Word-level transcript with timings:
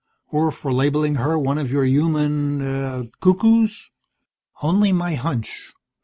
Or 0.31 0.49
for 0.51 0.73
labelling 0.73 1.13
her 1.21 1.37
one 1.37 1.59
of 1.59 1.71
your 1.71 1.85
human 1.85 2.59
er 2.63 3.03
cuckoos?" 3.21 3.87
"Only 4.63 4.91
my 4.91 5.13
hunch. 5.13 5.73